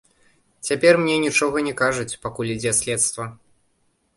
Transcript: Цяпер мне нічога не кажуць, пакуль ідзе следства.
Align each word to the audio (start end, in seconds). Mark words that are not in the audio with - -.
Цяпер 0.69 0.93
мне 1.01 1.17
нічога 1.25 1.57
не 1.67 1.73
кажуць, 1.81 2.17
пакуль 2.27 2.53
ідзе 2.55 2.71
следства. 2.81 3.29